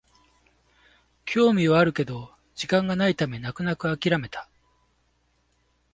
[1.25, 4.49] 興味はあるけど時間がないため泣く泣くあきらめた